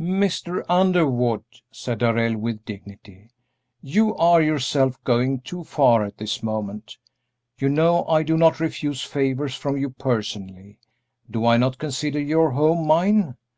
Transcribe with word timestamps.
"Mr. 0.00 0.64
Underwood," 0.66 1.44
said 1.70 1.98
Darrell, 1.98 2.34
with 2.34 2.64
dignity, 2.64 3.28
"you 3.82 4.16
are 4.16 4.40
yourself 4.40 4.96
going 5.04 5.40
too 5.40 5.62
far 5.62 6.06
at 6.06 6.16
this 6.16 6.42
moment. 6.42 6.96
You 7.58 7.68
know 7.68 8.06
I 8.06 8.22
do 8.22 8.38
not 8.38 8.60
refuse 8.60 9.02
favors 9.02 9.54
from 9.54 9.76
you 9.76 9.90
personally. 9.90 10.78
Do 11.30 11.44
I 11.44 11.58
not 11.58 11.76
consider 11.76 12.18
your 12.18 12.52
home 12.52 12.86
mine? 12.86 13.36